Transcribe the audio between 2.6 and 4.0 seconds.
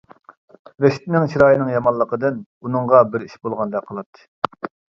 ئۇنىڭغا بىر ئىش بولغاندەك